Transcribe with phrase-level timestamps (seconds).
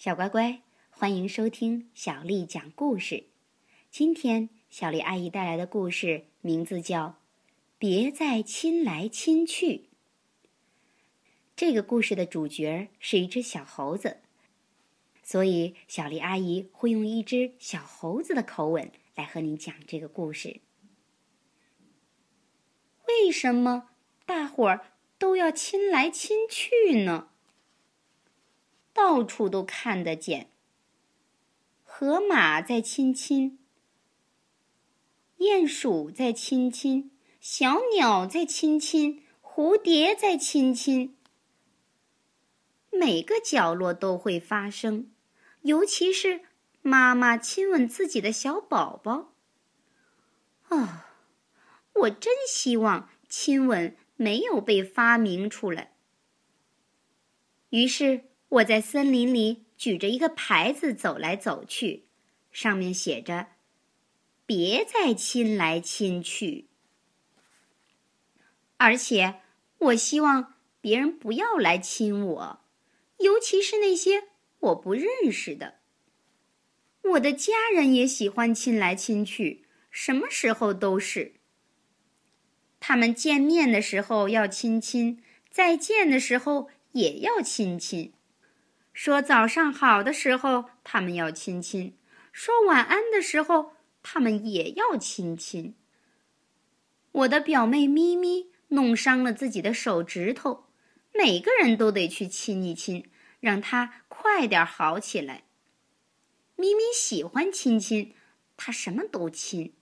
[0.00, 3.24] 小乖乖，欢迎收听小丽讲故事。
[3.90, 7.06] 今天小丽阿姨带来的故事名字叫
[7.76, 9.66] 《别再亲来亲去》。
[11.54, 14.22] 这个故事的主角是一只小猴子，
[15.22, 20.62] 所以小丽阿姨会用一只小猴子的口吻来和你讲这个故事。
[23.06, 23.90] 为什么
[24.24, 27.26] 大伙儿都要亲来亲去呢？
[29.02, 30.50] 到处都看得见。
[31.82, 33.58] 河马在亲亲，
[35.38, 37.10] 鼹鼠在亲亲，
[37.40, 41.16] 小鸟在亲亲，蝴蝶在亲亲。
[42.90, 45.10] 每个角落都会发生，
[45.62, 46.42] 尤其是
[46.82, 49.32] 妈妈亲吻自己的小宝宝。
[50.68, 50.88] 哦，
[51.94, 55.94] 我真希望亲吻没有被发明出来。
[57.70, 58.29] 于是。
[58.50, 62.06] 我在森林里举着一个牌子走来走去，
[62.50, 63.48] 上面写着
[64.44, 66.66] ：“别再亲来亲去。”
[68.76, 69.40] 而且，
[69.78, 72.60] 我希望别人不要来亲我，
[73.18, 74.24] 尤其是那些
[74.58, 75.76] 我不认识的。
[77.02, 81.34] 我的家人也喜欢亲来亲去，什么时候都是。
[82.80, 88.12] 他们见面的时候要亲亲，再见的时候也要亲亲。
[89.02, 91.94] 说早上好的时候，他们要亲亲；
[92.32, 95.74] 说晚安的时候，他们也要亲亲。
[97.10, 100.66] 我的表妹咪咪弄伤了自己的手指头，
[101.14, 105.44] 每个人都得去亲一亲，让她快点好起来。
[106.56, 108.14] 咪咪喜欢亲亲，
[108.58, 109.72] 她什么都亲，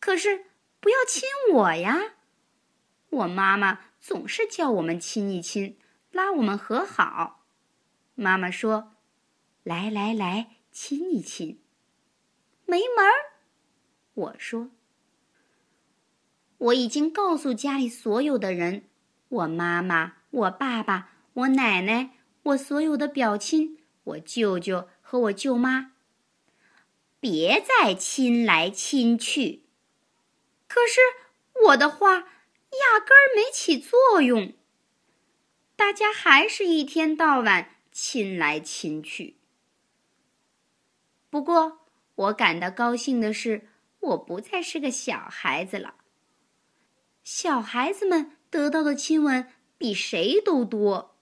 [0.00, 0.46] 可是
[0.80, 2.14] 不要亲我呀！
[3.08, 5.78] 我妈妈总是叫我们亲一亲，
[6.10, 7.41] 拉我们和好。
[8.14, 8.92] 妈妈说
[9.64, 11.60] ：“来来来，亲一亲。”
[12.66, 13.12] 没门儿！
[14.14, 14.70] 我说
[16.58, 18.84] ：“我已经告诉家里所有的人，
[19.28, 22.10] 我妈妈、我爸爸、我奶奶、
[22.42, 25.92] 我所有的表亲、我舅舅和我舅妈，
[27.20, 29.64] 别再亲来亲去。”
[30.68, 31.00] 可是
[31.66, 34.54] 我的话压根儿没起作用，
[35.76, 37.71] 大家还是一天到晚。
[37.92, 39.36] 亲来亲去。
[41.30, 43.68] 不过，我感到高兴的是，
[44.00, 45.94] 我不再是个小孩子了。
[47.22, 49.46] 小孩子们得到的亲吻
[49.78, 51.16] 比谁都多。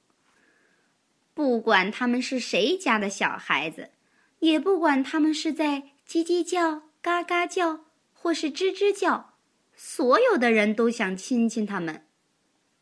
[1.35, 3.91] 不管他们是谁家的小孩子，
[4.39, 9.35] 也不管他们是在叽叽叫、嘎嘎叫，或是吱吱叫，
[9.75, 12.07] 所有的人都想亲亲他们。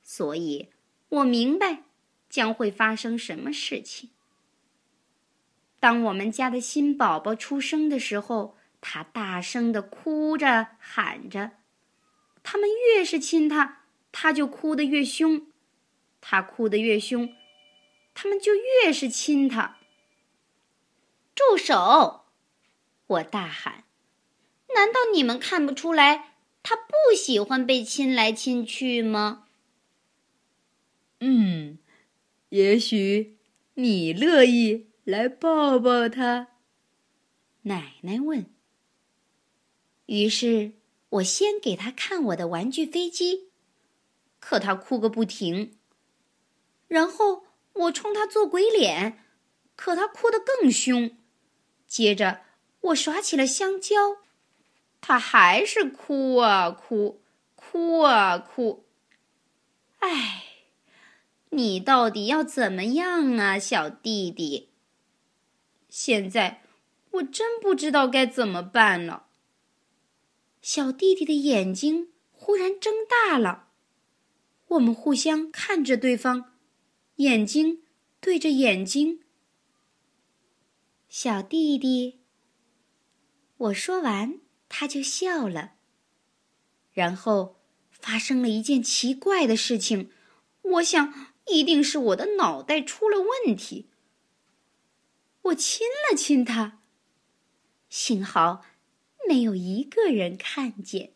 [0.02, 0.70] 所以，
[1.08, 1.84] 我明白。
[2.28, 4.10] 将会发生什么事情？
[5.80, 11.52] 当我们家的新宝宝出生的时候，他大声的哭着喊着。
[12.42, 15.52] 他们越是亲他，他就哭得越凶；
[16.20, 17.32] 他哭得越凶，
[18.14, 19.76] 他们就越是亲他。
[21.34, 22.24] 住手！
[23.06, 23.84] 我大喊
[24.74, 29.46] ：“难道你们看不出来，他不喜欢被亲来亲去吗？”
[31.20, 31.78] 嗯。
[32.50, 33.38] 也许
[33.74, 36.48] 你乐意来抱抱他。
[37.62, 38.46] 奶奶问。
[40.06, 40.72] 于是
[41.10, 43.50] 我先给他看我的玩具飞机，
[44.40, 45.78] 可他哭个不停。
[46.86, 47.44] 然后
[47.74, 49.24] 我冲他做鬼脸，
[49.76, 51.16] 可他哭得更凶。
[51.86, 52.40] 接着
[52.80, 54.18] 我耍起了香蕉，
[55.02, 57.22] 他还是哭啊哭，
[57.54, 58.86] 哭啊哭。
[59.98, 60.44] 唉。
[61.58, 64.68] 你到底要怎么样啊，小弟弟？
[65.88, 66.62] 现在
[67.10, 69.26] 我真不知道该怎么办了。
[70.62, 73.70] 小弟弟的眼睛忽然睁大了，
[74.68, 76.52] 我们互相看着对方，
[77.16, 77.82] 眼睛
[78.20, 79.24] 对着眼睛。
[81.08, 82.20] 小弟弟，
[83.56, 84.38] 我说完
[84.68, 85.72] 他就笑了。
[86.92, 87.56] 然后
[87.90, 90.12] 发生了一件奇怪的事情，
[90.62, 91.27] 我想。
[91.50, 93.88] 一定是我的脑袋出了问题。
[95.42, 96.82] 我亲了亲他，
[97.88, 98.64] 幸好
[99.28, 101.12] 没有一个人看见。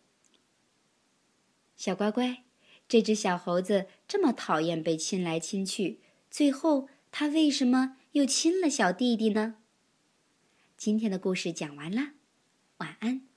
[1.77, 2.45] 小乖乖，
[2.89, 6.01] 这只小猴子这么讨厌被亲来亲去，
[6.31, 9.57] 最后它为什么又亲了小弟弟呢？
[10.77, 12.13] 今天的故事讲完了，
[12.79, 13.32] 晚安。